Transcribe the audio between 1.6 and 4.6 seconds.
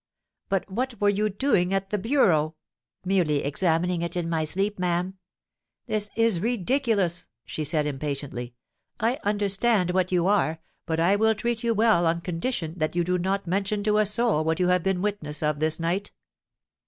at the bureau?'—'Merely examining it in my